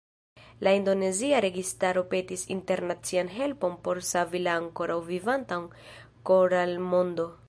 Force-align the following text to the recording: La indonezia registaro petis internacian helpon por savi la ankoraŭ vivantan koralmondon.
La 0.67 0.71
indonezia 0.77 1.41
registaro 1.47 2.03
petis 2.13 2.45
internacian 2.55 3.29
helpon 3.35 3.75
por 3.89 4.01
savi 4.09 4.41
la 4.47 4.55
ankoraŭ 4.63 4.99
vivantan 5.13 5.69
koralmondon. 6.31 7.37